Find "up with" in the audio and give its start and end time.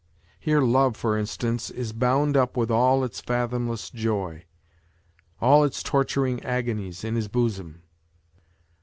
2.35-2.71